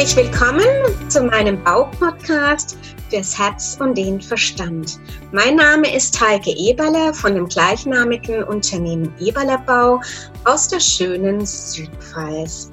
[0.00, 2.78] Herzlich willkommen zu meinem Baupodcast
[3.10, 4.98] fürs Herz und den Verstand.
[5.30, 10.00] Mein Name ist Heike Eberle von dem gleichnamigen Unternehmen Eberle Bau
[10.46, 12.70] aus der schönen Südpfalz.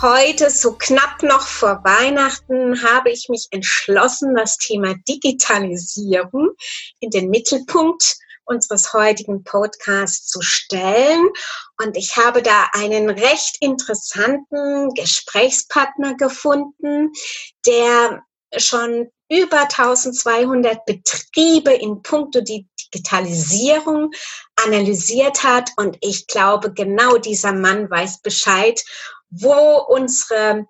[0.00, 6.50] Heute, so knapp noch vor Weihnachten, habe ich mich entschlossen, das Thema Digitalisierung
[7.00, 11.28] in den Mittelpunkt unseres heutigen Podcasts zu stellen.
[11.82, 17.12] Und ich habe da einen recht interessanten Gesprächspartner gefunden,
[17.66, 18.22] der
[18.56, 24.12] schon über 1200 Betriebe in puncto Digitalisierung
[24.56, 25.70] analysiert hat.
[25.76, 28.82] Und ich glaube, genau dieser Mann weiß Bescheid,
[29.30, 30.66] wo unsere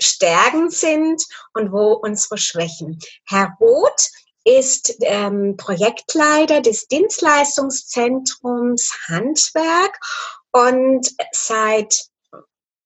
[0.00, 1.22] Stärken sind
[1.54, 2.98] und wo unsere Schwächen.
[3.26, 4.10] Herr Roth
[4.44, 9.98] ist ähm, Projektleiter des Dienstleistungszentrums Handwerk
[10.52, 12.10] und seit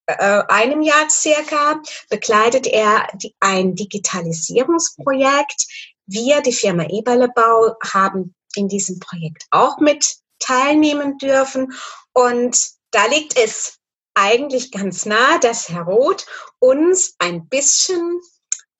[0.06, 3.08] äh, einem Jahr circa begleitet er
[3.40, 5.66] ein Digitalisierungsprojekt.
[6.06, 11.72] Wir, die Firma Eberlebau, haben in diesem Projekt auch mit teilnehmen dürfen
[12.12, 12.58] und
[12.90, 13.78] da liegt es
[14.14, 16.26] eigentlich ganz nah, dass Herr Roth
[16.58, 18.20] uns ein bisschen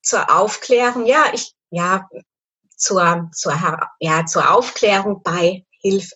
[0.01, 2.07] zur Aufklärung, ja, ich, ja,
[2.75, 3.53] zur, zur,
[3.99, 5.65] ja, zur Aufklärung bei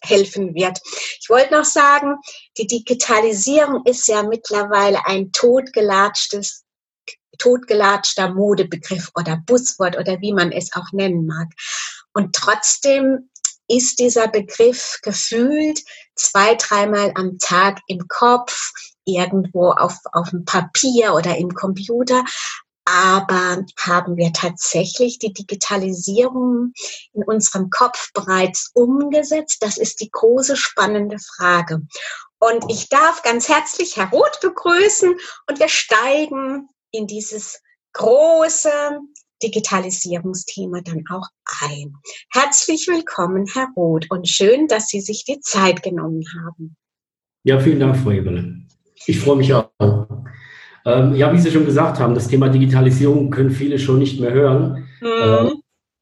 [0.02, 0.80] helfen wird.
[1.22, 2.16] Ich wollte noch sagen,
[2.58, 6.66] die Digitalisierung ist ja mittlerweile ein totgelatschtes
[7.38, 11.48] totgelatschter Modebegriff oder Buzzword oder wie man es auch nennen mag.
[12.14, 13.30] Und trotzdem
[13.68, 15.80] ist dieser Begriff gefühlt
[16.16, 18.74] zwei, dreimal am Tag im Kopf,
[19.06, 22.24] irgendwo auf, auf dem Papier oder im Computer.
[22.92, 26.74] Aber haben wir tatsächlich die Digitalisierung
[27.14, 29.58] in unserem Kopf bereits umgesetzt?
[29.62, 31.82] Das ist die große spannende Frage.
[32.40, 35.14] Und ich darf ganz herzlich Herr Roth begrüßen
[35.48, 37.62] und wir steigen in dieses
[37.94, 38.72] große
[39.44, 41.28] Digitalisierungsthema dann auch
[41.62, 41.94] ein.
[42.32, 46.76] Herzlich willkommen, Herr Roth, und schön, dass Sie sich die Zeit genommen haben.
[47.44, 48.64] Ja, vielen Dank, Frau Eberle.
[49.06, 49.70] Ich freue mich auch.
[50.86, 54.34] Ähm, ja, wie Sie schon gesagt haben, das Thema Digitalisierung können viele schon nicht mehr
[54.34, 54.88] hören.
[55.02, 55.08] Mhm.
[55.24, 55.52] Ähm,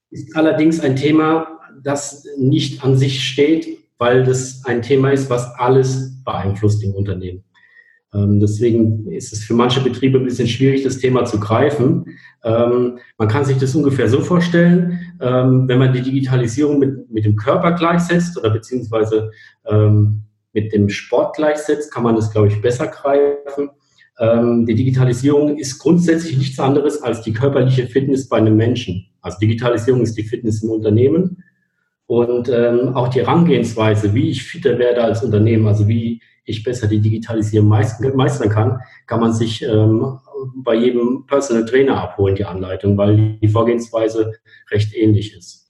[0.09, 3.67] ist allerdings ein Thema, das nicht an sich steht,
[3.97, 7.43] weil das ein Thema ist, was alles beeinflusst im Unternehmen.
[8.13, 12.17] Ähm, deswegen ist es für manche Betriebe ein bisschen schwierig, das Thema zu greifen.
[12.43, 17.35] Ähm, man kann sich das ungefähr so vorstellen, wenn man die Digitalisierung mit, mit dem
[17.35, 19.31] Körper gleichsetzt oder beziehungsweise
[20.53, 23.71] mit dem Sport gleichsetzt, kann man das, glaube ich, besser greifen.
[24.19, 29.07] Ähm, die Digitalisierung ist grundsätzlich nichts anderes als die körperliche Fitness bei einem Menschen.
[29.21, 31.43] Also Digitalisierung ist die Fitness im Unternehmen
[32.07, 36.87] und ähm, auch die Herangehensweise, wie ich fitter werde als Unternehmen, also wie ich besser
[36.87, 40.17] die Digitalisierung meistern kann, kann man sich ähm,
[40.55, 44.33] bei jedem Personal Trainer abholen, die Anleitung, weil die Vorgehensweise
[44.71, 45.67] recht ähnlich ist.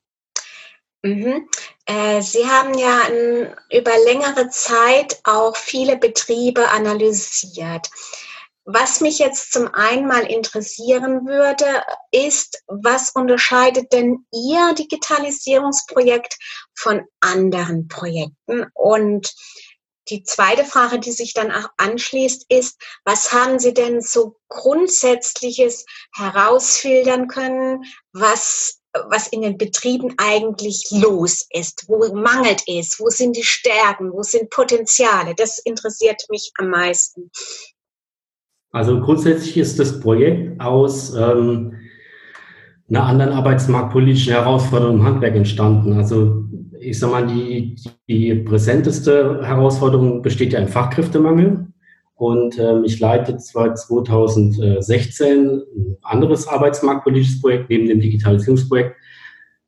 [1.01, 1.47] Mhm.
[1.85, 7.89] Äh, Sie haben ja n, über längere Zeit auch viele Betriebe analysiert.
[8.69, 16.35] Was mich jetzt zum einen mal interessieren würde, ist, was unterscheidet denn Ihr Digitalisierungsprojekt
[16.75, 18.66] von anderen Projekten?
[18.73, 19.33] Und
[20.09, 22.75] die zweite Frage, die sich dann auch anschließt, ist,
[23.06, 31.45] was haben Sie denn so grundsätzliches herausfiltern können, was, was in den Betrieben eigentlich los
[31.51, 31.85] ist?
[31.88, 33.00] Wo mangelt es?
[33.00, 34.11] Wo sind die Stärken?
[34.11, 35.35] Wo sind Potenziale?
[35.35, 37.31] Das interessiert mich am meisten.
[38.72, 41.73] Also grundsätzlich ist das Projekt aus ähm,
[42.89, 45.94] einer anderen arbeitsmarktpolitischen Herausforderung im Handwerk entstanden.
[45.94, 46.45] Also
[46.79, 47.75] ich sage mal, die,
[48.07, 51.67] die präsenteste Herausforderung besteht ja im Fachkräftemangel.
[52.16, 58.95] Und ähm, ich leite zwar 2016 ein anderes arbeitsmarktpolitisches Projekt neben dem Digitalisierungsprojekt.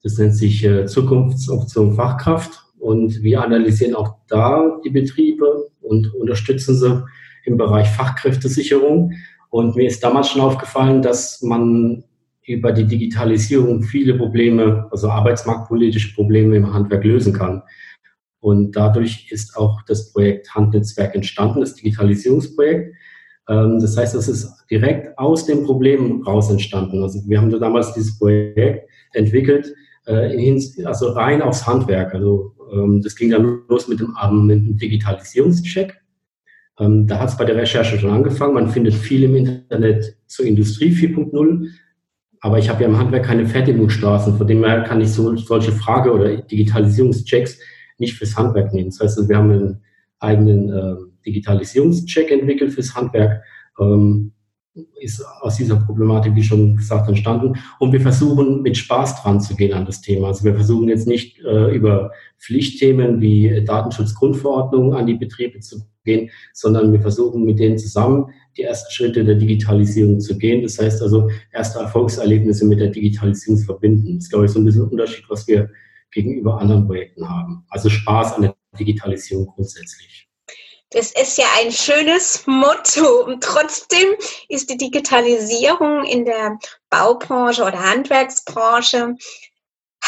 [0.02, 2.64] Das nennt sich äh, Zukunftsoption Fachkraft.
[2.80, 7.04] Und wir analysieren auch da die Betriebe und unterstützen sie
[7.46, 9.14] im Bereich Fachkräftesicherung.
[9.50, 12.04] Und mir ist damals schon aufgefallen, dass man
[12.46, 17.62] über die Digitalisierung viele Probleme, also arbeitsmarktpolitische Probleme im Handwerk lösen kann.
[18.42, 22.96] Und dadurch ist auch das Projekt Handnetzwerk entstanden, das Digitalisierungsprojekt.
[23.50, 27.04] Ähm, das heißt, es ist direkt aus dem Problem raus entstanden.
[27.04, 29.74] Also wir haben damals dieses Projekt entwickelt,
[30.06, 32.14] äh, also rein aufs Handwerk.
[32.14, 34.16] Also ähm, das ging dann los mit dem,
[34.46, 35.99] mit dem Digitalisierungscheck.
[36.80, 38.54] Ähm, da hat es bei der Recherche schon angefangen.
[38.54, 41.68] Man findet viel im Internet zur Industrie 4.0,
[42.42, 45.74] aber ich habe ja im Handwerk keine Fertigungsstraßen, von dem her kann ich so, solche
[45.74, 47.60] Frage- oder Digitalisierungschecks
[47.98, 48.90] nicht fürs Handwerk nehmen.
[48.90, 49.82] Das heißt, wir haben einen
[50.20, 50.96] eigenen äh,
[51.26, 53.44] Digitalisierungscheck entwickelt fürs Handwerk.
[53.80, 54.32] Ähm,
[55.02, 57.56] ist aus dieser Problematik, wie schon gesagt, entstanden.
[57.80, 60.28] Und wir versuchen mit Spaß dran zu gehen an das Thema.
[60.28, 66.30] Also wir versuchen jetzt nicht äh, über Pflichtthemen wie Datenschutzgrundverordnung an die Betriebe zu gehen,
[66.54, 70.64] sondern wir versuchen mit denen zusammen die ersten Schritte der Digitalisierung zu gehen.
[70.64, 74.16] Das heißt also, erste Erfolgserlebnisse mit der Digitalisierung zu verbinden.
[74.16, 75.70] Das ist, glaube ich, so ein bisschen ein Unterschied, was wir
[76.12, 77.66] gegenüber anderen Projekten haben.
[77.70, 80.28] Also Spaß an der Digitalisierung grundsätzlich.
[80.92, 83.26] Das ist ja ein schönes Motto.
[83.26, 84.08] Und trotzdem
[84.48, 86.58] ist die Digitalisierung in der
[86.90, 89.16] Baubranche oder Handwerksbranche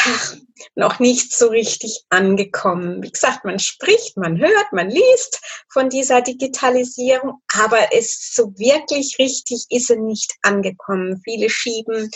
[0.04, 0.36] ach,
[0.74, 3.02] noch nicht so richtig angekommen.
[3.02, 9.16] Wie gesagt, man spricht, man hört, man liest von dieser Digitalisierung, aber es so wirklich
[9.18, 11.20] richtig ist sie nicht angekommen.
[11.24, 12.10] Viele schieben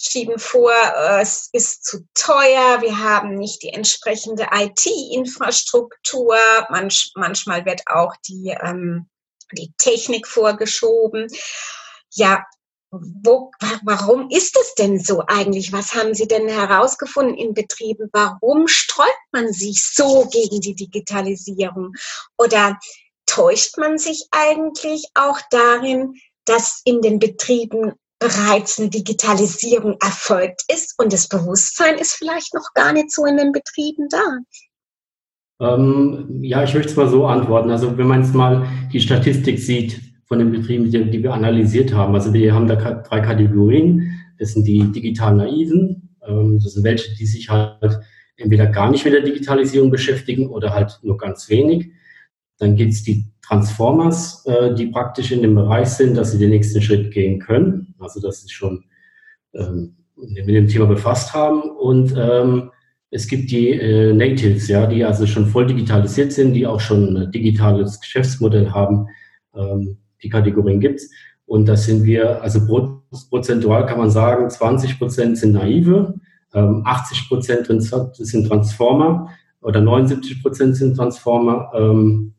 [0.00, 6.36] schieben vor, äh, es ist zu teuer, wir haben nicht die entsprechende IT-Infrastruktur,
[6.70, 9.08] Manch, manchmal wird auch die, ähm,
[9.52, 11.26] die Technik vorgeschoben.
[12.12, 12.44] Ja,
[12.90, 13.50] wo,
[13.82, 15.72] warum ist es denn so eigentlich?
[15.72, 18.08] Was haben Sie denn herausgefunden in Betrieben?
[18.12, 21.92] Warum sträubt man sich so gegen die Digitalisierung?
[22.38, 22.78] Oder
[23.26, 26.14] täuscht man sich eigentlich auch darin,
[26.46, 32.72] dass in den Betrieben bereits eine Digitalisierung erfolgt ist und das Bewusstsein ist vielleicht noch
[32.74, 34.38] gar nicht so in den Betrieben da?
[35.60, 37.70] Ähm, ja, ich möchte es mal so antworten.
[37.70, 41.92] Also wenn man jetzt mal die Statistik sieht von den Betrieben, die, die wir analysiert
[41.92, 44.12] haben, also wir haben da drei Kategorien.
[44.38, 47.98] Das sind die digital Naiven, ähm, das sind welche, die sich halt
[48.36, 51.90] entweder gar nicht mit der Digitalisierung beschäftigen oder halt nur ganz wenig.
[52.58, 56.50] Dann gibt es die Transformers, äh, die praktisch in dem Bereich sind, dass sie den
[56.50, 57.94] nächsten Schritt gehen können.
[57.98, 58.84] Also dass sie schon
[59.54, 61.62] ähm, mit dem Thema befasst haben.
[61.62, 62.70] Und ähm,
[63.10, 67.16] es gibt die äh, Natives, ja, die also schon voll digitalisiert sind, die auch schon
[67.16, 69.06] ein digitales Geschäftsmodell haben.
[69.54, 71.10] Ähm, die Kategorien gibt's.
[71.46, 72.60] Und das sind wir, also
[73.30, 76.14] prozentual kann man sagen, 20 Prozent sind naive,
[76.52, 77.66] 80 ähm, Prozent
[78.12, 79.30] sind Transformer
[79.60, 81.70] oder 79 Prozent sind Transformer.
[81.74, 82.34] Ähm,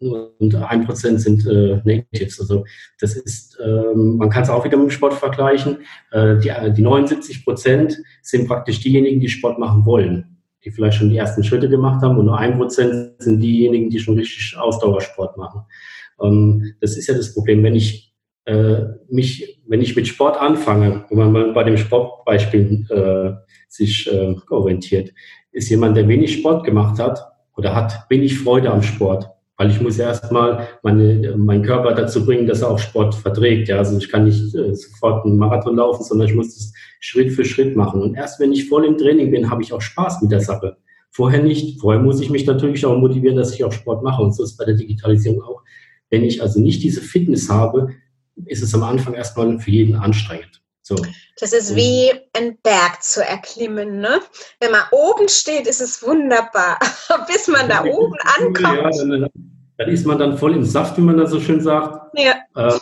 [0.00, 2.40] und ein Prozent sind äh, Natives.
[2.40, 2.64] Also
[3.00, 5.78] das ist, ähm, man kann es auch wieder mit dem Sport vergleichen.
[6.10, 11.10] Äh, die, die 79 Prozent sind praktisch diejenigen, die Sport machen wollen, die vielleicht schon
[11.10, 15.36] die ersten Schritte gemacht haben und nur ein Prozent sind diejenigen, die schon richtig Ausdauersport
[15.36, 15.62] machen.
[16.20, 18.12] Ähm, das ist ja das Problem, wenn ich
[18.44, 23.32] äh, mich, wenn ich mit Sport anfange, wenn man mal bei dem Sportbeispiel äh,
[23.68, 25.12] sich äh, orientiert,
[25.52, 27.24] ist jemand, der wenig Sport gemacht hat
[27.56, 32.46] oder hat wenig Freude am Sport, weil ich muss erstmal meine, meinen Körper dazu bringen,
[32.46, 33.68] dass er auch Sport verträgt.
[33.68, 37.30] Ja, also ich kann nicht äh, sofort einen Marathon laufen, sondern ich muss das Schritt
[37.32, 38.02] für Schritt machen.
[38.02, 40.78] Und erst wenn ich voll im Training bin, habe ich auch Spaß mit der Sache.
[41.10, 41.80] Vorher nicht.
[41.80, 44.22] Vorher muss ich mich natürlich auch motivieren, dass ich auch Sport mache.
[44.22, 45.62] Und so ist bei der Digitalisierung auch.
[46.12, 47.88] Wenn ich also nicht diese Fitness habe,
[48.44, 50.62] ist es am Anfang erstmal für jeden anstrengend.
[50.82, 50.94] So.
[51.40, 54.00] Das ist wie ein Berg zu erklimmen.
[54.00, 54.20] Ne?
[54.60, 56.78] Wenn man oben steht, ist es wunderbar.
[57.26, 58.60] Bis man da oben ankommt.
[58.60, 59.28] Ja,
[59.78, 62.14] dann ist man dann voll im Saft, wie man da so schön sagt.
[62.18, 62.34] Ja.
[62.56, 62.78] Äh,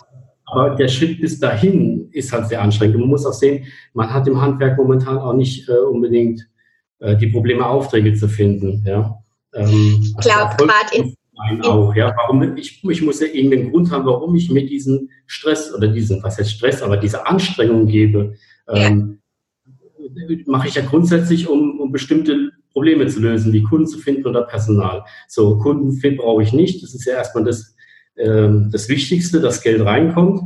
[0.46, 2.96] aber der Schritt bis dahin ist halt sehr anstrengend.
[2.96, 6.48] Und man muss auch sehen, man hat im Handwerk momentan auch nicht äh, unbedingt
[6.98, 8.84] äh, die Probleme, Aufträge zu finden.
[8.84, 9.22] Ja.
[9.54, 11.14] Ähm, ich glaube, gerade in,
[11.50, 12.14] in auch, ja.
[12.16, 16.22] Warum ich, ich muss ja irgendeinen Grund haben, warum ich mir diesen Stress oder diesen,
[16.22, 18.34] was heißt Stress, aber diese Anstrengung gebe.
[18.68, 19.20] Ähm,
[19.98, 20.36] ja.
[20.46, 24.42] Mache ich ja grundsätzlich, um, um bestimmte Probleme zu lösen, wie Kunden zu finden oder
[24.42, 25.04] Personal.
[25.28, 26.82] So, Kunden brauche ich nicht.
[26.82, 27.74] Das ist ja erstmal das,
[28.14, 30.42] äh, das Wichtigste, dass Geld reinkommt.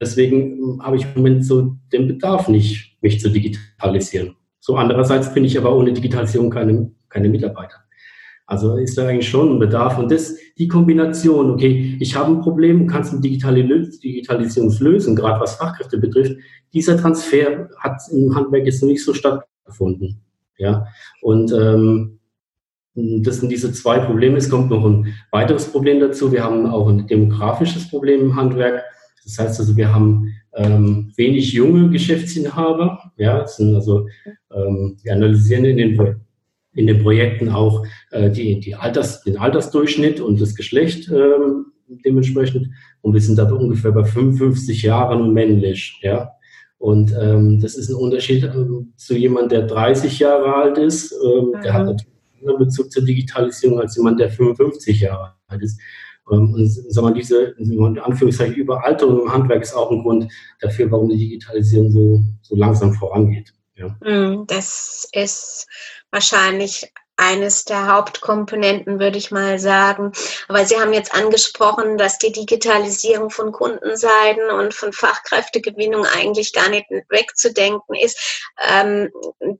[0.00, 4.36] Deswegen hm, habe ich im Moment so den Bedarf nicht, mich zu digitalisieren.
[4.60, 7.83] So andererseits bin ich aber ohne Digitalisierung keine, keine Mitarbeiter.
[8.46, 9.98] Also ist da eigentlich schon ein Bedarf.
[9.98, 15.40] Und das, die Kombination, okay, ich habe ein Problem, kannst eine digitale Digitalisierung lösen, gerade
[15.40, 16.36] was Fachkräfte betrifft.
[16.72, 20.20] Dieser Transfer hat im Handwerk jetzt noch nicht so stattgefunden.
[20.58, 20.86] Ja,
[21.22, 22.20] und ähm,
[22.94, 24.36] das sind diese zwei Probleme.
[24.36, 26.30] Es kommt noch ein weiteres Problem dazu.
[26.30, 28.84] Wir haben auch ein demografisches Problem im Handwerk.
[29.24, 33.12] Das heißt also, wir haben ähm, wenig junge Geschäftsinhaber.
[33.16, 34.06] Ja, das sind also,
[34.54, 36.20] ähm, wir analysieren in den,
[36.74, 41.66] in den Projekten auch äh, die, die Alters, den Altersdurchschnitt und das Geschlecht ähm,
[42.04, 42.68] dementsprechend.
[43.00, 45.98] Und wir sind da ungefähr bei 55 Jahren männlich.
[46.02, 46.30] Ja,
[46.78, 51.12] und ähm, das ist ein Unterschied ähm, zu jemand, der 30 Jahre alt ist.
[51.12, 51.62] Ähm, mhm.
[51.62, 52.12] Der hat natürlich
[52.46, 55.80] einen Bezug zur Digitalisierung als jemand, der 55 Jahre alt ist.
[56.30, 60.90] Ähm, und sagen wir, diese in Anführungszeichen Überalterung im Handwerk ist auch ein Grund dafür,
[60.90, 63.54] warum die Digitalisierung so, so langsam vorangeht.
[63.76, 63.96] Ja.
[64.00, 65.66] Mhm, das ist
[66.10, 70.12] wahrscheinlich eines der Hauptkomponenten, würde ich mal sagen.
[70.48, 76.68] Aber Sie haben jetzt angesprochen, dass die Digitalisierung von Kundenseiten und von Fachkräftegewinnung eigentlich gar
[76.68, 78.50] nicht wegzudenken ist.
[78.68, 79.10] Ähm,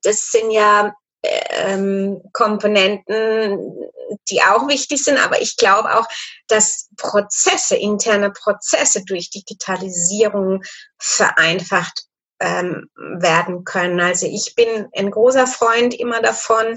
[0.02, 3.90] das sind ja ähm, Komponenten,
[4.28, 6.06] die auch wichtig sind, aber ich glaube auch,
[6.49, 10.62] dass Prozesse, interne Prozesse durch Digitalisierung
[10.99, 12.04] vereinfacht
[12.40, 14.00] ähm, werden können.
[14.00, 16.76] Also ich bin ein großer Freund immer davon,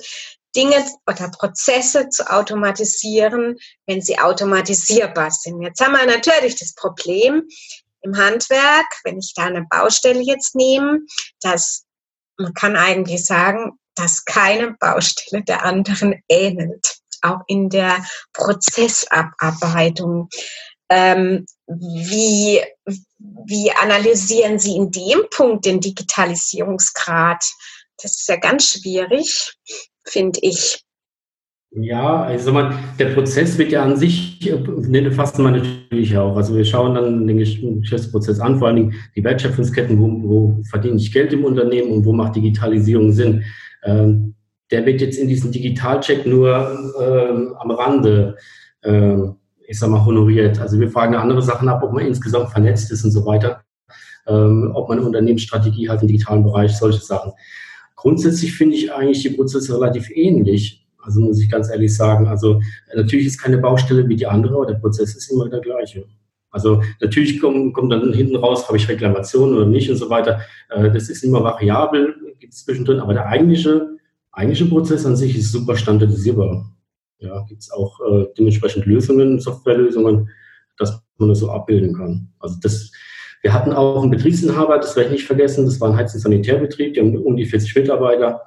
[0.55, 5.61] Dinge oder Prozesse zu automatisieren, wenn sie automatisierbar sind.
[5.61, 7.47] Jetzt haben wir natürlich das Problem
[8.01, 11.01] im Handwerk, wenn ich da eine Baustelle jetzt nehme,
[11.41, 11.85] dass
[12.37, 20.29] man kann eigentlich sagen, dass keine Baustelle der anderen ähnelt, auch in der Prozessabarbeitung.
[20.89, 22.61] Ähm, wie,
[23.45, 27.43] wie analysieren Sie in dem Punkt den Digitalisierungsgrad?
[28.01, 29.53] Das ist ja ganz schwierig,
[30.05, 30.83] finde ich.
[31.71, 36.35] Ja, also man, der Prozess wird ja an sich, den fassen wir natürlich auch.
[36.37, 40.95] Also wir schauen dann den Geschäftsprozess an, vor allen Dingen die Wertschöpfungsketten, wo, wo verdiene
[40.95, 43.43] ich Geld im Unternehmen und wo macht Digitalisierung Sinn.
[43.83, 44.35] Ähm,
[44.71, 46.55] der wird jetzt in diesem Digitalcheck nur
[47.01, 48.37] ähm, am Rande,
[48.83, 49.35] ähm,
[49.67, 50.59] ich sag mal, honoriert.
[50.59, 53.61] Also wir fragen andere Sachen ab, ob man insgesamt vernetzt ist und so weiter,
[54.27, 57.33] ähm, ob man eine Unternehmensstrategie hat im digitalen Bereich, solche Sachen.
[57.95, 60.85] Grundsätzlich finde ich eigentlich die Prozesse relativ ähnlich.
[61.01, 62.27] Also muss ich ganz ehrlich sagen.
[62.27, 62.61] Also
[62.95, 66.05] natürlich ist keine Baustelle wie die andere, aber der Prozess ist immer der gleiche.
[66.49, 70.41] Also natürlich kommt, kommt dann hinten raus, habe ich Reklamationen oder nicht und so weiter.
[70.69, 73.97] Äh, das ist immer variabel gibt es zwischendrin, aber der eigentliche,
[74.31, 76.71] eigentliche Prozess an sich ist super standardisierbar.
[77.19, 80.29] Ja, gibt es auch äh, dementsprechend Lösungen, Softwarelösungen,
[80.77, 82.29] dass man das so abbilden kann.
[82.39, 82.91] Also das,
[83.41, 86.19] wir hatten auch einen Betriebsinhaber, das werde ich nicht vergessen, das war ein Heiz- und
[86.19, 88.41] Sanitärbetrieb, haben um die 40 Mitarbeiter,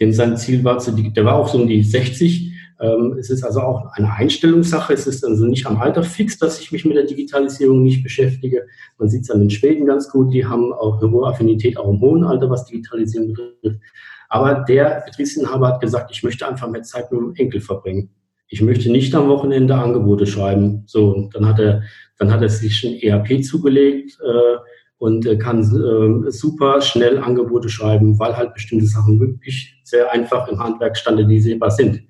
[0.00, 2.52] dem sein Ziel war, zu, der war auch so um die 60.
[2.80, 4.92] Ähm, es ist also auch eine Einstellungssache.
[4.92, 8.66] Es ist also nicht am Alter fix, dass ich mich mit der Digitalisierung nicht beschäftige.
[8.98, 10.32] Man sieht es an den Schweden ganz gut.
[10.32, 13.80] Die haben auch eine hohe Affinität, auch im hohen Alter, was Digitalisierung betrifft.
[14.28, 18.10] Aber der Betriebsinhaber hat gesagt, ich möchte einfach mehr Zeit mit dem Enkel verbringen.
[18.48, 20.82] Ich möchte nicht am Wochenende Angebote schreiben.
[20.86, 21.82] So, dann hat er,
[22.18, 24.58] dann hat er sich ein ERP zugelegt äh,
[24.98, 30.58] und kann äh, super schnell Angebote schreiben, weil halt bestimmte Sachen wirklich sehr einfach im
[30.58, 32.02] Handwerk standardisierbar sind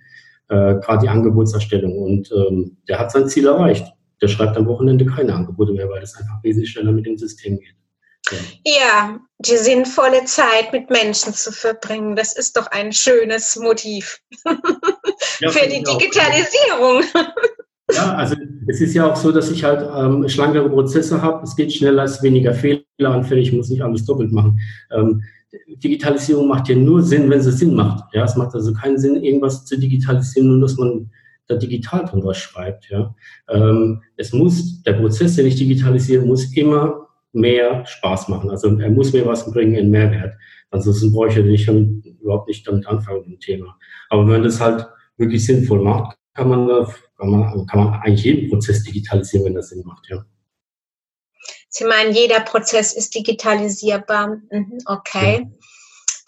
[0.49, 1.97] äh, gerade die Angebotserstellung.
[1.97, 3.87] Und ähm, der hat sein Ziel erreicht.
[4.21, 7.59] Der schreibt am Wochenende keine Angebote mehr, weil es einfach wesentlich schneller mit dem System
[7.59, 7.75] geht.
[8.65, 9.19] Ja.
[9.39, 14.21] die sinnvolle Zeit mit Menschen zu verbringen, das ist doch ein schönes Motiv
[15.41, 17.05] ja, für die Digitalisierung.
[17.93, 21.43] Ja, also es ist ja auch so, dass ich halt ähm, schlankere Prozesse habe.
[21.45, 24.61] Es geht schneller, es ist weniger fehleranfällig, ich muss nicht alles doppelt machen.
[24.91, 25.23] Ähm,
[25.67, 28.13] Digitalisierung macht ja nur Sinn, wenn sie Sinn macht.
[28.13, 31.11] Ja, es macht also keinen Sinn, irgendwas zu digitalisieren, nur dass man
[31.47, 32.91] da digital drüber schreibt.
[32.91, 33.15] Ja,
[33.49, 38.51] ähm, es muss, der Prozess, den ich digitalisiere, muss immer mehr Spaß machen.
[38.51, 40.35] Also er muss mir was bringen, einen Mehrwert.
[40.71, 41.69] Ansonsten brauche ich nicht,
[42.21, 43.79] überhaupt nicht damit anfangen mit dem Thema.
[44.11, 48.25] Aber wenn man das halt wirklich sinnvoll macht, kann man, kann man, kann man eigentlich
[48.25, 50.07] jeden Prozess digitalisieren, wenn das Sinn macht.
[50.09, 50.25] Ja.
[51.69, 54.41] Sie meinen, jeder Prozess ist digitalisierbar.
[54.51, 55.41] Mhm, okay.
[55.41, 55.47] Ja.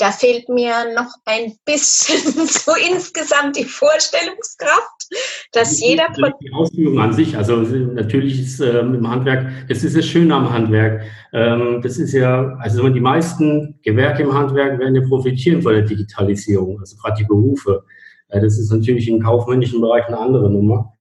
[0.01, 2.17] Da fehlt mir noch ein bisschen
[2.47, 5.09] so insgesamt die Vorstellungskraft,
[5.53, 6.39] dass die, jeder Prozess.
[6.41, 10.51] Die Ausführung an sich, also natürlich ist ähm, im Handwerk, das ist das Schöne am
[10.51, 11.03] Handwerk.
[11.35, 15.83] Ähm, das ist ja, also die meisten Gewerke im Handwerk werden ja profitieren von der
[15.83, 17.85] Digitalisierung, also gerade die Berufe.
[18.29, 20.95] Äh, das ist natürlich im kaufmännischen Bereich eine andere Nummer.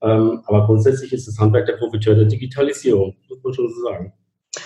[0.00, 4.14] Ähm, aber grundsätzlich ist das Handwerk der Profiteur der Digitalisierung, muss man schon so sagen.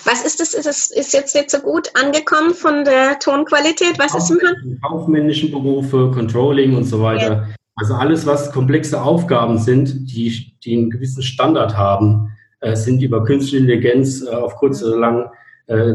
[0.05, 0.55] Was ist das?
[0.55, 3.99] Ist es ist jetzt nicht so gut angekommen von der Tonqualität?
[3.99, 7.49] Was ist im Kaufmännischen Berufe, Controlling und so weiter.
[7.49, 7.55] Ja.
[7.77, 13.25] Also alles, was komplexe Aufgaben sind, die, die einen gewissen Standard haben, äh, sind über
[13.25, 15.31] künstliche Intelligenz äh, auf kurz oder lang
[15.67, 15.95] äh,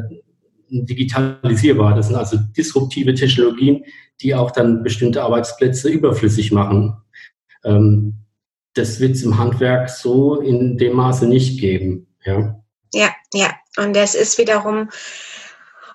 [0.70, 1.96] digitalisierbar.
[1.96, 3.84] Das sind also disruptive Technologien,
[4.22, 6.98] die auch dann bestimmte Arbeitsplätze überflüssig machen.
[7.64, 8.16] Ähm,
[8.74, 12.08] das wird es im Handwerk so in dem Maße nicht geben.
[12.26, 12.60] Ja,
[12.96, 13.10] ja.
[13.78, 14.90] Und das ist wiederum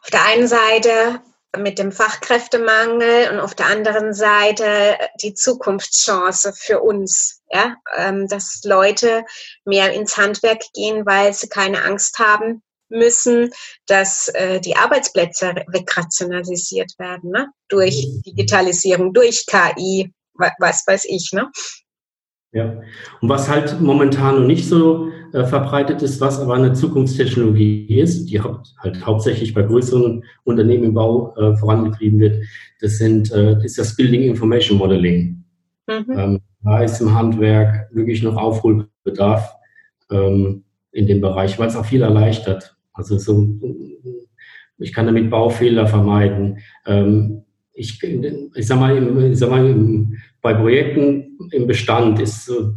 [0.03, 1.21] auf der einen Seite
[1.57, 8.61] mit dem Fachkräftemangel und auf der anderen Seite die Zukunftschance für uns, ja, ähm, dass
[8.65, 9.25] Leute
[9.65, 13.53] mehr ins Handwerk gehen, weil sie keine Angst haben müssen,
[13.87, 17.49] dass äh, die Arbeitsplätze wegrationalisiert werden, ne?
[17.69, 21.51] durch Digitalisierung, durch KI, was weiß ich, ne?
[22.53, 22.81] Ja,
[23.21, 28.27] und was halt momentan noch nicht so äh, verbreitet ist, was aber eine Zukunftstechnologie ist,
[28.27, 32.45] die haupt, halt hauptsächlich bei größeren Unternehmen im Bau äh, vorangetrieben wird,
[32.81, 35.45] das sind, äh, ist das Building Information Modeling.
[35.87, 36.19] Mhm.
[36.19, 39.55] Ähm, da ist im Handwerk wirklich noch Aufholbedarf
[40.11, 42.77] ähm, in dem Bereich, weil es auch viel erleichtert.
[42.93, 43.49] Also so,
[44.79, 46.59] ich kann damit Baufehler vermeiden.
[46.85, 52.47] Ähm, ich, ich sag mal, im, ich sag mal im, bei Projekten im Bestand ist
[52.47, 52.73] so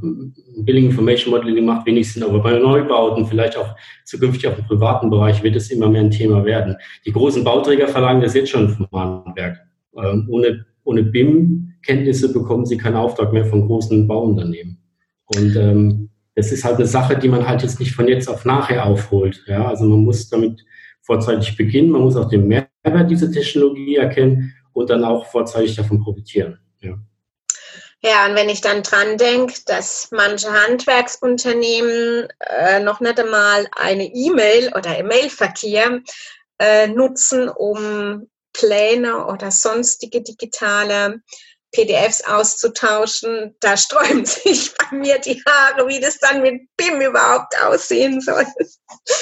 [0.58, 5.10] Billing Information Modeling macht wenig Sinn, aber bei Neubauten, vielleicht auch zukünftig auch im privaten
[5.10, 6.76] Bereich, wird es immer mehr ein Thema werden.
[7.06, 9.60] Die großen Bauträger verlangen das jetzt schon vom Handwerk.
[9.96, 14.80] Ähm, ohne, ohne BIM-Kenntnisse bekommen sie keinen Auftrag mehr von großen Bauunternehmen.
[15.28, 18.44] Und ähm, das ist halt eine Sache, die man halt jetzt nicht von jetzt auf
[18.44, 19.44] nachher aufholt.
[19.48, 20.66] Ja, also man muss damit
[21.02, 26.02] vorzeitig beginnen, man muss auch den Mehrwert dieser Technologie erkennen und dann auch vorzeitig davon
[26.02, 26.58] profitieren.
[26.82, 26.98] Ja.
[28.06, 34.06] Ja, und wenn ich dann dran denke, dass manche Handwerksunternehmen äh, noch nicht einmal eine
[34.14, 36.02] E-Mail oder E-Mail-Verkehr
[36.60, 41.22] äh, nutzen, um Pläne oder sonstige digitale
[41.72, 47.54] PDFs auszutauschen, da sträuben sich bei mir die Haare, wie das dann mit BIM überhaupt
[47.66, 48.44] aussehen soll.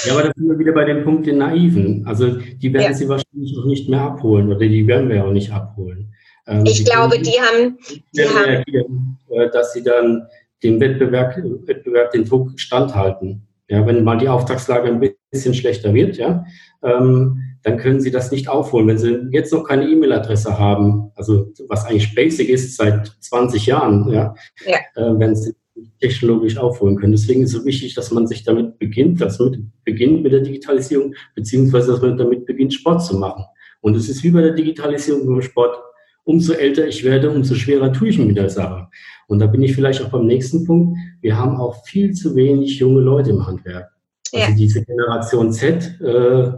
[0.04, 2.04] Ja, aber da sind wir wieder bei dem Punkt den Naiven.
[2.06, 2.94] Also die werden ja.
[2.94, 6.11] sie wahrscheinlich noch nicht mehr abholen oder die werden wir auch nicht abholen.
[6.46, 7.78] Ähm, ich glaube, die haben,
[8.14, 10.26] die haben äh, dass sie dann
[10.62, 13.46] dem Wettbewerb, Wettbewerb den Druck standhalten.
[13.68, 16.44] Ja, wenn mal die Auftragslage ein bisschen schlechter wird, ja,
[16.82, 18.86] ähm, dann können Sie das nicht aufholen.
[18.86, 24.12] Wenn Sie jetzt noch keine E-Mail-Adresse haben, also was eigentlich basic ist seit 20 Jahren,
[24.12, 24.34] ja,
[24.66, 24.78] ja.
[24.96, 25.54] Äh, wenn Sie
[26.00, 27.12] technologisch aufholen können.
[27.12, 30.40] Deswegen ist es so wichtig, dass man sich damit beginnt, dass man beginnt mit der
[30.40, 33.44] Digitalisierung, beziehungsweise dass man damit beginnt, Sport zu machen.
[33.80, 35.76] Und es ist wie bei der Digitalisierung beim Sport,
[36.24, 38.88] umso älter ich werde, umso schwerer tue ich mir mit der Sache.
[39.28, 40.98] Und da bin ich vielleicht auch beim nächsten Punkt.
[41.20, 43.90] Wir haben auch viel zu wenig junge Leute im Handwerk.
[44.32, 44.56] Also ja.
[44.56, 46.52] diese Generation Z, äh,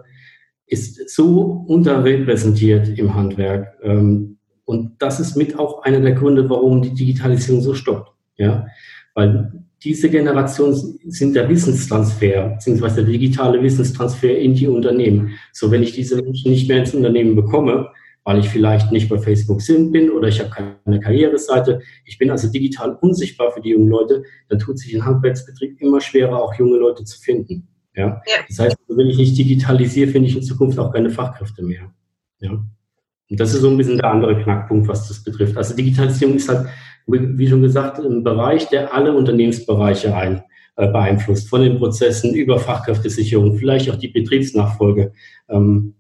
[0.67, 3.79] ist so unterrepräsentiert im Handwerk.
[3.83, 8.11] Ähm, und das ist mit auch einer der Gründe, warum die Digitalisierung so stoppt.
[8.37, 8.67] Ja,
[9.15, 9.53] weil
[9.83, 10.75] diese Generation
[11.07, 15.39] sind der Wissenstransfer, beziehungsweise der digitale Wissenstransfer in die Unternehmen.
[15.53, 17.91] So, wenn ich diese Menschen nicht mehr ins Unternehmen bekomme,
[18.25, 19.61] weil ich vielleicht nicht bei Facebook
[19.93, 24.25] bin oder ich habe keine Karriereseite, ich bin also digital unsichtbar für die jungen Leute,
[24.49, 27.69] dann tut sich ein Handwerksbetrieb immer schwerer, auch junge Leute zu finden.
[27.95, 28.23] Ja?
[28.27, 28.43] ja.
[28.49, 31.93] Das heißt, wenn ich nicht digitalisiere, finde ich in Zukunft auch keine Fachkräfte mehr.
[32.41, 32.51] Ja?
[32.51, 35.57] Und das ist so ein bisschen der andere Knackpunkt, was das betrifft.
[35.57, 36.67] Also Digitalisierung ist halt,
[37.07, 40.43] wie schon gesagt, ein Bereich, der alle Unternehmensbereiche ein,
[40.77, 45.13] äh, beeinflusst, von den Prozessen über Fachkräftesicherung, vielleicht auch die Betriebsnachfolge.
[45.49, 45.95] Ähm,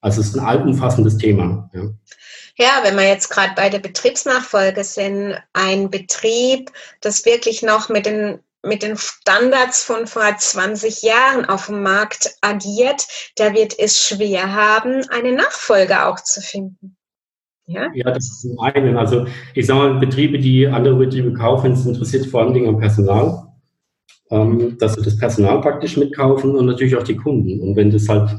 [0.00, 1.70] also es ist ein allumfassendes Thema.
[1.72, 1.82] Ja.
[2.60, 8.06] Ja, wenn wir jetzt gerade bei der Betriebsnachfolge sind, ein Betrieb, das wirklich noch mit
[8.06, 13.06] den mit den Standards von vor 20 Jahren auf dem Markt agiert,
[13.38, 16.96] der wird es schwer haben, eine Nachfolge auch zu finden.
[17.66, 18.96] Ja, ja das ist zum einen.
[18.96, 22.80] Also ich sage mal, Betriebe, die andere Betriebe kaufen, sind interessiert vor allen Dingen am
[22.80, 23.46] Personal,
[24.30, 27.60] ähm, dass sie das Personal praktisch mitkaufen und natürlich auch die Kunden.
[27.60, 28.30] Und wenn das halt,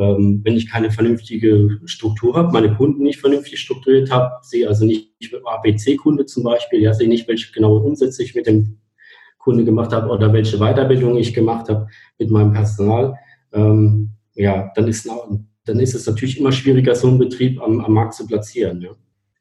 [0.00, 4.86] ähm, wenn ich keine vernünftige Struktur habe, meine Kunden nicht vernünftig strukturiert habe, sehe also
[4.86, 5.10] nicht
[5.44, 8.78] ABC-Kunde zum Beispiel, ja, sehe nicht, welche genaue Umsätze ich mit dem
[9.38, 13.14] Kunde gemacht habe oder welche Weiterbildung ich gemacht habe mit meinem Personal,
[13.52, 15.06] ähm, ja, dann ist,
[15.64, 18.80] dann ist es natürlich immer schwieriger, so einen Betrieb am, am Markt zu platzieren.
[18.80, 18.90] Ja.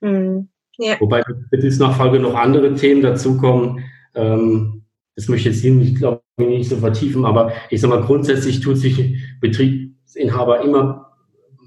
[0.02, 0.50] Mhm.
[0.78, 1.00] Ja.
[1.00, 3.84] Wobei Betriebsnachfolge noch andere Themen dazukommen.
[4.16, 4.84] Ähm,
[5.16, 8.02] das möchte ich jetzt hier nicht, glaube ich, nicht so vertiefen, aber ich sage mal,
[8.02, 9.18] grundsätzlich tut sich
[10.10, 11.12] Betriebsinhaber immer,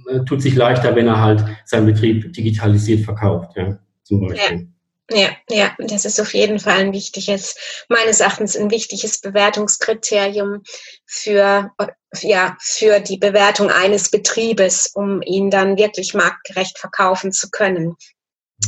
[0.09, 4.59] äh, tut sich leichter, wenn er halt seinen Betrieb digitalisiert verkauft, ja, zum Beispiel.
[4.59, 4.67] Ja.
[5.11, 7.57] Ja, ja, das ist auf jeden Fall ein wichtiges,
[7.89, 10.63] meines Erachtens ein wichtiges Bewertungskriterium
[11.05, 11.71] für,
[12.21, 17.97] ja, für die Bewertung eines Betriebes, um ihn dann wirklich marktgerecht verkaufen zu können.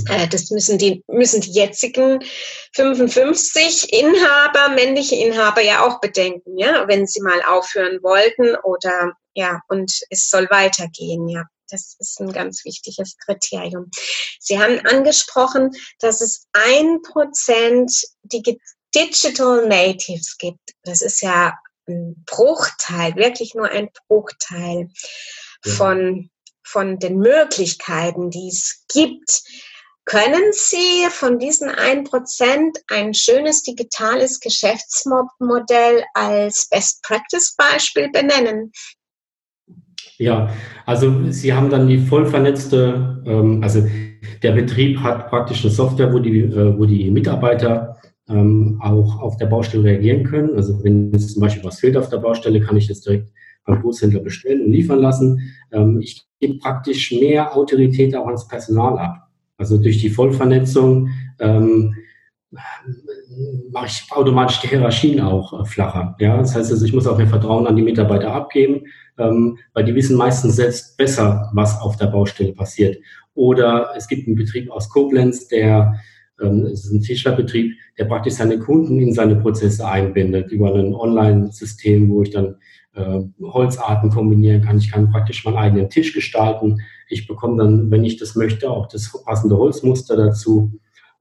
[0.09, 2.22] Äh, das müssen die, müssen die jetzigen
[2.74, 9.61] 55 Inhaber, männliche Inhaber ja auch bedenken, ja, wenn sie mal aufhören wollten oder, ja,
[9.68, 11.44] und es soll weitergehen, ja.
[11.70, 13.90] Das ist ein ganz wichtiges Kriterium.
[14.38, 17.90] Sie haben angesprochen, dass es ein Prozent
[18.94, 20.74] Digital Natives gibt.
[20.83, 21.54] Das ist ja
[21.88, 24.90] ein Bruchteil, wirklich nur ein Bruchteil
[25.64, 25.72] ja.
[25.72, 26.30] von,
[26.62, 29.42] von den Möglichkeiten, die es gibt.
[30.06, 38.70] Können Sie von diesen 1% ein schönes digitales Geschäftsmodell als Best Practice Beispiel benennen?
[40.18, 40.50] Ja,
[40.84, 43.82] also Sie haben dann die voll vernetzte, ähm, also
[44.42, 47.96] der Betrieb hat praktisch eine Software, wo die, äh, wo die Mitarbeiter
[48.28, 50.54] ähm, auch auf der Baustelle reagieren können.
[50.54, 53.32] Also wenn jetzt zum Beispiel was fehlt auf der Baustelle, kann ich das direkt
[53.64, 55.54] beim Großhändler bestellen und liefern lassen.
[55.72, 59.23] Ähm, ich gebe praktisch mehr Autorität auch ans Personal ab.
[59.56, 61.94] Also durch die Vollvernetzung ähm,
[63.70, 66.16] mache ich automatisch die Hierarchien auch äh, flacher.
[66.18, 68.82] Ja, das heißt also, ich muss auch mehr Vertrauen an die Mitarbeiter abgeben,
[69.18, 72.98] ähm, weil die wissen meistens selbst besser, was auf der Baustelle passiert.
[73.34, 75.94] Oder es gibt einen Betrieb aus Koblenz, der
[76.40, 80.94] ähm, es ist ein Tischlerbetrieb, der praktisch seine Kunden in seine Prozesse einbindet über ein
[80.94, 82.56] Online-System, wo ich dann
[82.94, 84.78] äh, Holzarten kombinieren kann.
[84.78, 86.80] Ich kann praktisch meinen eigenen Tisch gestalten.
[87.09, 90.72] Ich bekomme dann, wenn ich das möchte, auch das passende Holzmuster dazu.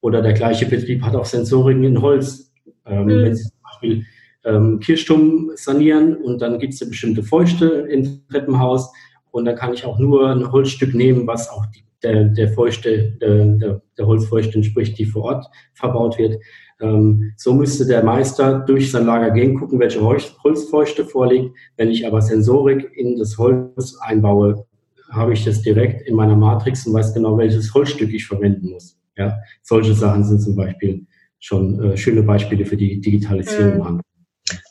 [0.02, 2.52] Oder der gleiche Betrieb hat auch Sensoriken in Holz.
[2.86, 3.10] Ähm, mhm.
[3.10, 4.06] Wenn Sie zum Beispiel
[4.46, 8.92] ähm, Kirchturm sanieren und dann gibt es eine bestimmte Feuchte im Treppenhaus
[9.32, 13.12] und dann kann ich auch nur ein Holzstück nehmen, was auch die, der, der Feuchte,
[13.22, 16.42] der, der, Holzfeuchte entspricht, die vor Ort verbaut wird.
[16.82, 21.56] Ähm, so müsste der Meister durch sein Lager gehen, gucken, welche Holzfeuchte vorliegt.
[21.78, 24.66] Wenn ich aber Sensorik in das Holz einbaue,
[25.12, 28.98] habe ich das direkt in meiner Matrix und weiß genau, welches Holzstück ich verwenden muss.
[29.16, 31.06] Ja, solche Sachen sind zum Beispiel
[31.40, 33.96] schon äh, schöne Beispiele für die Digitalisierung.
[33.96, 34.02] Mhm.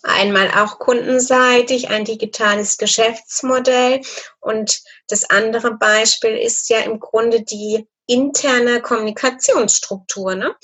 [0.02, 4.00] Einmal auch kundenseitig ein digitales Geschäftsmodell
[4.40, 10.56] und das andere Beispiel ist ja im Grunde die interne Kommunikationsstruktur, ne?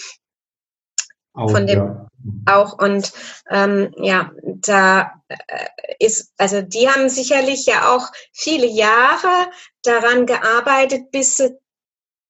[1.34, 2.08] Auch, Von dem ja.
[2.46, 3.12] auch und
[3.50, 5.66] ähm, ja, da äh,
[6.00, 9.50] ist also die haben sicherlich ja auch viele Jahre
[9.82, 11.58] daran gearbeitet, bis sie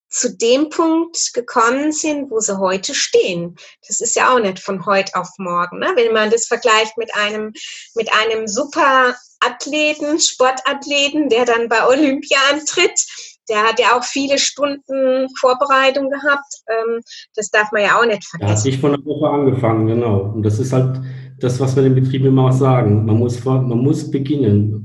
[0.09, 3.57] zu dem Punkt gekommen sind, wo sie heute stehen.
[3.87, 5.79] Das ist ja auch nicht von heute auf morgen.
[5.79, 5.93] Ne?
[5.95, 7.53] Wenn man das vergleicht mit einem,
[7.95, 13.07] mit einem super Athleten, Sportathleten, der dann bei Olympia antritt,
[13.49, 16.55] der hat ja auch viele Stunden Vorbereitung gehabt.
[16.69, 17.01] Ähm,
[17.35, 18.49] das darf man ja auch nicht vergessen.
[18.49, 20.33] Da hat sich von der Woche angefangen, genau.
[20.35, 21.01] Und das ist halt
[21.39, 23.07] das, was wir den Betrieben immer auch sagen.
[23.07, 24.78] Man muss, man muss beginnen.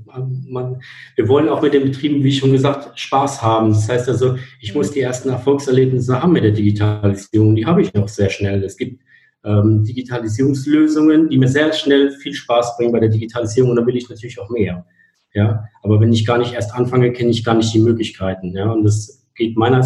[0.54, 0.82] Man,
[1.16, 3.70] wir wollen auch mit den Betrieben, wie schon gesagt, Spaß haben.
[3.72, 7.56] Das heißt also, ich muss die ersten Erfolgserlebnisse haben mit der Digitalisierung.
[7.56, 8.64] Die habe ich auch sehr schnell.
[8.64, 9.02] Es gibt
[9.44, 13.98] ähm, Digitalisierungslösungen, die mir sehr schnell viel Spaß bringen bei der Digitalisierung und da will
[13.98, 14.86] ich natürlich auch mehr.
[15.34, 18.56] Ja, aber wenn ich gar nicht erst anfange, kenne ich gar nicht die Möglichkeiten.
[18.56, 19.82] Ja, und das geht meiner,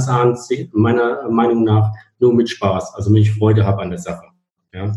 [0.73, 4.25] meiner Meinung nach nur mit Spaß, also wenn ich Freude habe an der Sache.
[4.73, 4.91] Ja.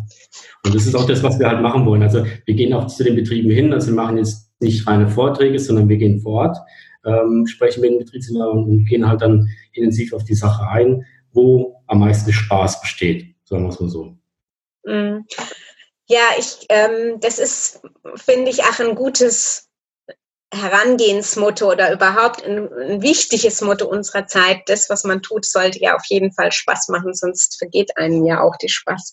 [0.65, 2.03] Und das ist auch das, was wir halt machen wollen.
[2.03, 5.59] Also wir gehen auch zu den Betrieben hin, also wir machen jetzt nicht reine Vorträge,
[5.59, 6.59] sondern wir gehen vor Ort,
[7.05, 11.83] ähm, sprechen mit den Betriebsinhabern und gehen halt dann intensiv auf die Sache ein, wo
[11.87, 14.17] am meisten Spaß besteht, sagen wir es mal so.
[14.85, 15.25] Mm.
[16.07, 17.83] Ja, ich, ähm, das ist,
[18.17, 19.70] finde ich, auch ein gutes
[20.53, 24.63] Herangehensmotto oder überhaupt ein, ein, wichtiges Motto unserer Zeit.
[24.67, 28.43] Das, was man tut, sollte ja auf jeden Fall Spaß machen, sonst vergeht einem ja
[28.43, 29.13] auch die Spaß.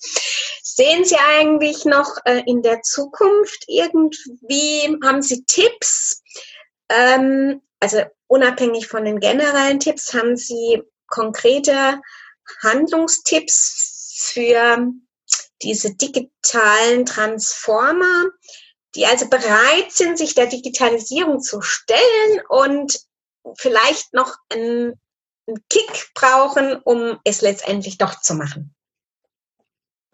[0.64, 6.24] Sehen Sie eigentlich noch äh, in der Zukunft irgendwie, haben Sie Tipps?
[6.90, 12.02] Ähm, also unabhängig von den generellen Tipps, haben Sie konkrete
[12.64, 14.92] Handlungstipps für
[15.62, 18.26] diese digitalen Transformer?
[18.96, 23.00] Die also bereit sind, sich der Digitalisierung zu stellen und
[23.58, 24.94] vielleicht noch einen,
[25.48, 28.74] einen Kick brauchen, um es letztendlich doch zu machen?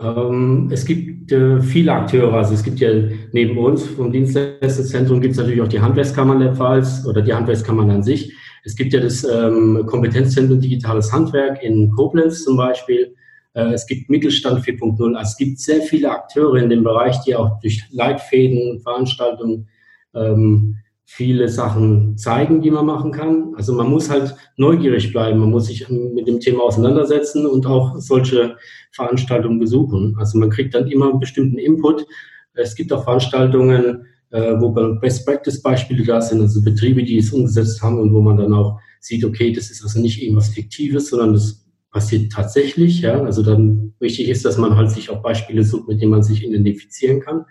[0.01, 2.89] Ähm, es gibt äh, viele Akteure, also es gibt ja
[3.31, 7.89] neben uns vom Dienstleisterzentrum gibt es natürlich auch die Handwerkskammern der Pfalz oder die Handwerkskammern
[7.91, 8.33] an sich.
[8.65, 13.15] Es gibt ja das ähm, Kompetenzzentrum Digitales Handwerk in Koblenz zum Beispiel.
[13.53, 15.15] Äh, es gibt Mittelstand 4.0.
[15.15, 19.67] Also es gibt sehr viele Akteure in dem Bereich, die auch durch Leitfäden, Veranstaltungen
[20.13, 23.53] ähm, viele Sachen zeigen, die man machen kann.
[23.55, 27.97] Also man muss halt neugierig bleiben, man muss sich mit dem Thema auseinandersetzen und auch
[27.97, 28.57] solche
[28.91, 30.15] Veranstaltungen besuchen.
[30.17, 32.05] Also man kriegt dann immer einen bestimmten Input.
[32.53, 37.99] Es gibt auch Veranstaltungen, äh, wo Best-Practice-Beispiele da sind, also Betriebe, die es umgesetzt haben
[37.99, 41.62] und wo man dann auch sieht, okay, das ist also nicht irgendwas Fiktives, sondern das
[41.93, 42.99] passiert tatsächlich.
[43.01, 43.23] Ja?
[43.23, 46.43] Also dann wichtig ist, dass man halt sich auch Beispiele sucht, mit denen man sich
[46.43, 47.45] identifizieren kann.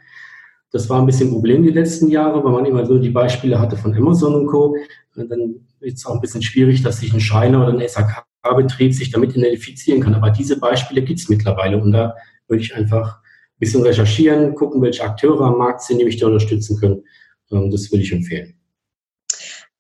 [0.70, 3.59] Das war ein bisschen ein Problem die letzten Jahre, weil man immer so die Beispiele
[3.59, 4.76] hatte von Amazon und Co.
[5.16, 8.92] Und dann ist es auch ein bisschen schwierig, dass sich ein Schreiner oder ein SAK-Betrieb
[8.92, 10.14] sich damit identifizieren kann.
[10.14, 12.14] Aber diese Beispiele gibt es mittlerweile und da
[12.48, 16.26] würde ich einfach ein bisschen recherchieren, gucken, welche Akteure am Markt sind, die mich da
[16.26, 17.02] unterstützen können.
[17.50, 18.55] Ähm, das würde ich empfehlen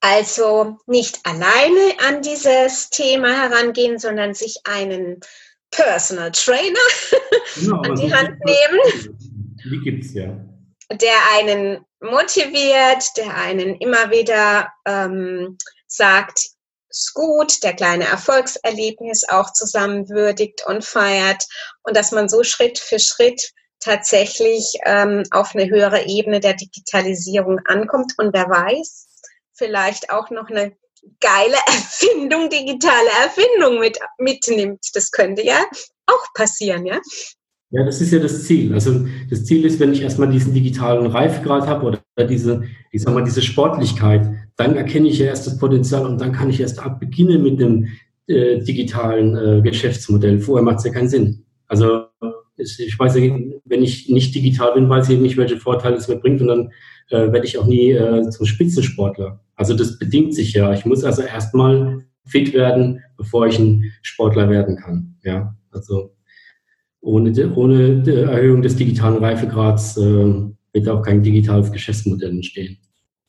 [0.02, 5.20] also nicht alleine an dieses Thema herangehen, sondern sich einen
[5.70, 6.78] Personal Trainer
[7.54, 9.18] genau, an die Hand nehmen.
[9.64, 10.36] Die gibt's ja.
[10.90, 16.50] Der einen motiviert, der einen immer wieder ähm, sagt,
[16.90, 21.46] ist gut, der kleine Erfolgserlebnis auch zusammen würdigt und feiert
[21.84, 27.60] und dass man so Schritt für Schritt tatsächlich ähm, auf eine höhere Ebene der Digitalisierung
[27.66, 28.12] ankommt.
[28.18, 29.08] Und wer weiß,
[29.54, 30.72] vielleicht auch noch eine
[31.20, 34.80] geile Erfindung, digitale Erfindung mit, mitnimmt.
[34.94, 35.64] Das könnte ja
[36.06, 37.00] auch passieren, ja?
[37.70, 38.74] Ja, das ist ja das Ziel.
[38.74, 43.14] Also das Ziel ist, wenn ich erstmal diesen digitalen Reifegrad habe oder diese, ich sag
[43.14, 46.80] mal, diese Sportlichkeit, dann erkenne ich ja erst das Potenzial und dann kann ich erst
[46.80, 47.88] ab beginnen mit dem
[48.26, 50.38] äh, digitalen äh, Geschäftsmodell.
[50.40, 51.46] Vorher macht es ja keinen Sinn.
[51.66, 52.04] Also
[52.62, 56.40] ich weiß, wenn ich nicht digital bin, weiß ich nicht, welche Vorteile es mir bringt
[56.40, 56.72] und dann
[57.10, 59.40] äh, werde ich auch nie äh, zum Spitzensportler.
[59.54, 60.72] Also das bedingt sich ja.
[60.72, 65.16] Ich muss also erstmal fit werden, bevor ich ein Sportler werden kann.
[65.22, 66.14] Ja, also
[67.00, 70.32] ohne, ohne Erhöhung des digitalen Reifegrads äh,
[70.72, 72.78] wird auch kein digitales Geschäftsmodell entstehen.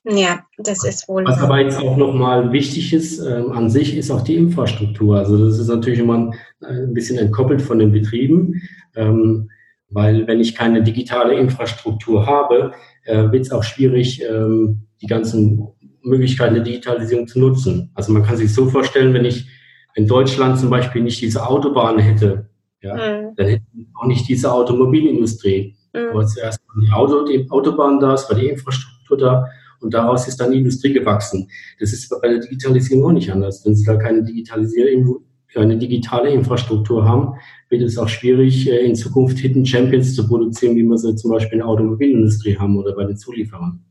[0.05, 1.23] Ja, das ist wohl.
[1.25, 5.17] Was aber jetzt auch nochmal wichtig ist äh, an sich, ist auch die Infrastruktur.
[5.17, 6.33] Also das ist natürlich immer ein,
[6.65, 8.61] ein bisschen entkoppelt von den Betrieben,
[8.95, 9.49] ähm,
[9.89, 12.73] weil wenn ich keine digitale Infrastruktur habe,
[13.05, 15.67] äh, wird es auch schwierig, ähm, die ganzen
[16.01, 17.91] Möglichkeiten der Digitalisierung zu nutzen.
[17.93, 19.47] Also man kann sich so vorstellen, wenn ich
[19.95, 22.49] in Deutschland zum Beispiel nicht diese Autobahn hätte,
[22.81, 23.35] ja, mhm.
[23.35, 25.75] dann hätten wir auch nicht diese Automobilindustrie.
[25.93, 26.09] Mhm.
[26.11, 29.45] Aber zuerst war die, Auto, die Autobahn da, es war die Infrastruktur da
[29.79, 31.49] und daraus ist dann die Industrie gewachsen.
[31.79, 33.65] Das ist bei der Digitalisierung auch nicht anders.
[33.65, 35.23] Wenn Sie da keine, Digitalisierung,
[35.53, 37.35] keine digitale Infrastruktur haben,
[37.69, 41.31] wird es auch schwierig, äh, in Zukunft Hidden Champions zu produzieren, wie wir sie zum
[41.31, 43.83] Beispiel in der Automobilindustrie haben oder bei den Zulieferern.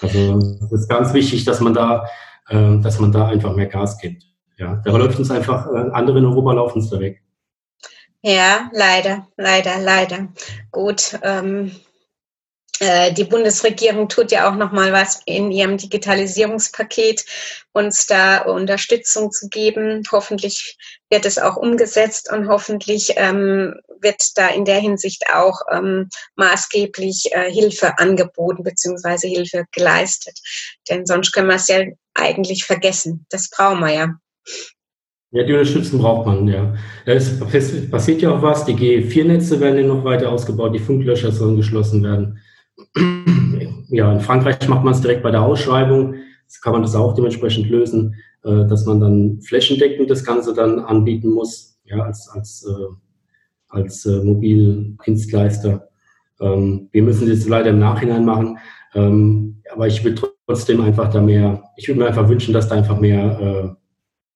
[0.00, 2.06] Also es ist ganz wichtig, dass man da,
[2.48, 4.24] äh, dass man da einfach mehr Gas gibt.
[4.58, 7.22] Ja, da läuft uns einfach, äh, andere in Europa laufen uns da weg.
[8.22, 10.28] Ja, leider, leider, leider.
[10.70, 11.18] Gut.
[11.22, 11.70] Ähm, äh,
[12.80, 17.24] die Bundesregierung tut ja auch noch mal was in ihrem Digitalisierungspaket,
[17.72, 20.02] uns da Unterstützung zu geben.
[20.10, 20.76] Hoffentlich
[21.08, 27.30] wird es auch umgesetzt und hoffentlich ähm, wird da in der Hinsicht auch ähm, maßgeblich
[27.32, 29.28] äh, Hilfe angeboten bzw.
[29.28, 30.38] Hilfe geleistet.
[30.90, 31.82] Denn sonst können wir es ja
[32.14, 33.26] eigentlich vergessen.
[33.30, 34.14] Das brauchen wir ja.
[35.30, 36.76] Ja, die Unterstützung braucht man, ja.
[37.06, 37.40] Es
[37.90, 38.64] passiert ja auch was.
[38.66, 42.40] Die G4-Netze werden ja noch weiter ausgebaut, die Funklöcher sollen geschlossen werden.
[42.96, 46.14] Ja, in Frankreich macht man es direkt bei der Ausschreibung.
[46.42, 50.78] Jetzt kann man das auch dementsprechend lösen, äh, dass man dann flächendeckend das Ganze dann
[50.80, 52.94] anbieten muss, ja, als, als, äh,
[53.68, 55.88] als äh, Mobildienstleister.
[56.40, 58.58] Ähm, wir müssen das leider im Nachhinein machen.
[58.94, 62.76] Ähm, aber ich würde trotzdem einfach da mehr, ich würde mir einfach wünschen, dass da
[62.76, 63.76] einfach mehr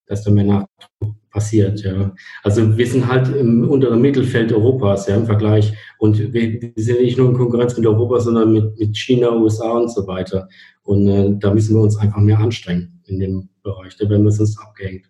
[0.09, 1.81] dass da mehr Nachdruck passiert.
[1.81, 2.13] Ja.
[2.43, 5.73] Also wir sind halt im unteren Mittelfeld Europas ja, im Vergleich.
[5.99, 9.89] Und wir, sind nicht nur in Konkurrenz mit Europa, sondern mit, mit China, USA und
[9.89, 10.49] so weiter.
[10.83, 13.97] Und äh, da müssen wir uns einfach mehr anstrengen in dem Bereich.
[13.97, 15.07] Da werden wir sonst abgehängt.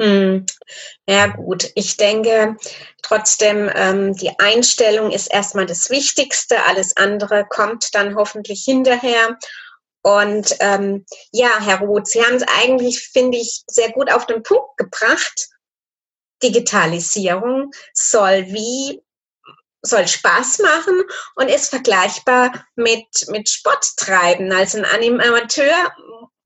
[0.00, 0.44] Hm.
[1.08, 2.56] Ja gut, ich denke
[3.02, 6.64] trotzdem, ähm, die Einstellung ist erstmal das Wichtigste.
[6.66, 9.38] Alles andere kommt dann hoffentlich hinterher.
[10.02, 14.42] Und ähm, ja, Herr Roth, Sie haben es eigentlich, finde ich, sehr gut auf den
[14.42, 15.51] Punkt gebracht.
[16.42, 19.02] Digitalisierung soll wie
[19.84, 21.02] soll Spaß machen
[21.34, 24.52] und ist vergleichbar mit, mit Sport treiben.
[24.52, 25.92] Also ein Animateur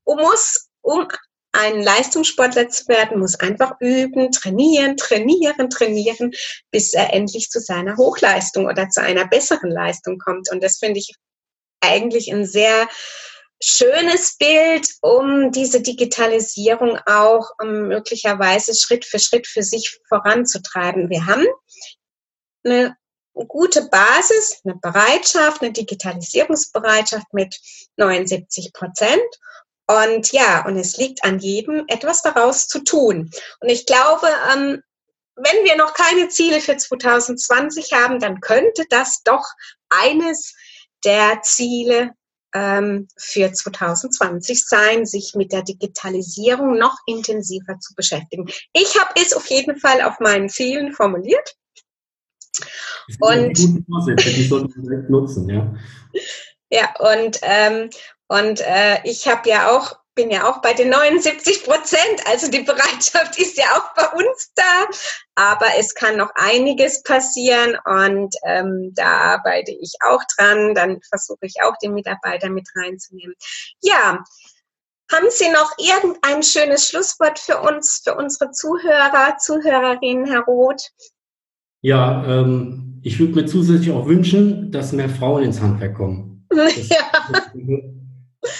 [0.06, 1.06] muss, um
[1.52, 6.32] ein Leistungssportler zu werden, muss einfach üben, trainieren, trainieren, trainieren,
[6.70, 10.50] bis er endlich zu seiner Hochleistung oder zu einer besseren Leistung kommt.
[10.50, 11.14] Und das finde ich
[11.80, 12.88] eigentlich ein sehr
[13.62, 21.08] schönes Bild, um diese Digitalisierung auch um möglicherweise Schritt für Schritt für sich voranzutreiben.
[21.08, 21.46] Wir haben
[22.64, 22.96] eine
[23.32, 27.58] gute Basis, eine Bereitschaft, eine Digitalisierungsbereitschaft mit
[27.96, 29.22] 79 Prozent.
[29.86, 33.30] Und ja, und es liegt an jedem, etwas daraus zu tun.
[33.60, 34.82] Und ich glaube, ähm,
[35.36, 39.44] wenn wir noch keine Ziele für 2020 haben, dann könnte das doch
[39.88, 40.54] eines
[41.04, 42.12] der Ziele
[42.56, 48.46] ähm, für 2020 sein, sich mit der Digitalisierung noch intensiver zu beschäftigen.
[48.72, 51.54] Ich habe es auf jeden Fall auf meinen Zielen formuliert.
[53.20, 55.74] Und die sollten wir nutzen, ja.
[56.70, 57.90] Ja, und, ähm,
[58.28, 62.26] und äh, ich habe ja auch bin ja auch bei den 79 Prozent.
[62.26, 64.86] Also die Bereitschaft ist ja auch bei uns da.
[65.36, 70.74] Aber es kann noch einiges passieren und ähm, da arbeite ich auch dran.
[70.74, 73.36] Dann versuche ich auch den Mitarbeiter mit reinzunehmen.
[73.82, 74.24] Ja,
[75.12, 80.90] haben Sie noch irgendein schönes Schlusswort für uns, für unsere Zuhörer, Zuhörerinnen, Herr Roth?
[81.80, 86.32] Ja, ähm, ich würde mir zusätzlich auch wünschen, dass mehr Frauen ins Handwerk kommen.
[86.56, 87.10] Das, ja.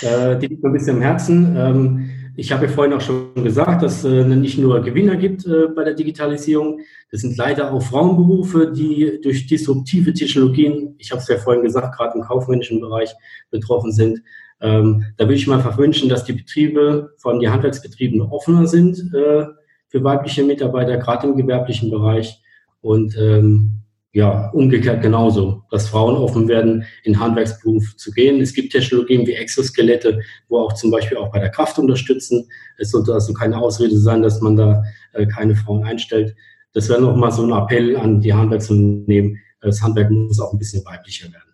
[0.02, 1.56] Äh, die liegt mir ein bisschen im Herzen.
[1.56, 5.46] Ähm, ich habe ja vorhin auch schon gesagt, dass es äh, nicht nur Gewinner gibt
[5.46, 6.80] äh, bei der Digitalisierung.
[7.10, 11.96] Das sind leider auch Frauenberufe, die durch disruptive Technologien, ich habe es ja vorhin gesagt,
[11.96, 13.14] gerade im kaufmännischen Bereich
[13.50, 14.22] betroffen sind.
[14.60, 18.66] Ähm, da würde ich mir einfach wünschen, dass die Betriebe, vor allem die Handwerksbetriebe, offener
[18.66, 19.46] sind äh,
[19.88, 22.42] für weibliche Mitarbeiter, gerade im gewerblichen Bereich
[22.82, 23.82] Und ähm,
[24.16, 28.40] ja, umgekehrt genauso, dass Frauen offen werden, in Handwerksberuf zu gehen.
[28.40, 32.48] Es gibt Technologien wie Exoskelette, wo auch zum Beispiel auch bei der Kraft unterstützen.
[32.78, 36.34] Es sollte also keine Ausrede sein, dass man da äh, keine Frauen einstellt.
[36.72, 39.38] Das wäre nochmal so ein Appell an die Handwerksunternehmen.
[39.60, 41.45] Das Handwerk muss auch ein bisschen weiblicher werden.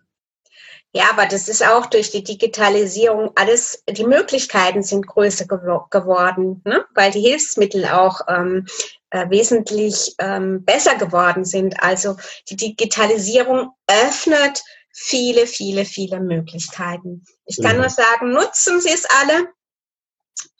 [0.95, 6.61] Ja, aber das ist auch durch die Digitalisierung alles, die Möglichkeiten sind größer gew geworden,
[6.65, 6.85] ne?
[6.93, 8.67] weil die Hilfsmittel auch ähm,
[9.09, 11.81] äh, wesentlich ähm, besser geworden sind.
[11.81, 12.15] Also
[12.49, 17.25] die Digitalisierung öffnet viele, viele, viele Möglichkeiten.
[17.45, 17.81] Ich kann mhm.
[17.81, 19.47] nur sagen, nutzen Sie es alle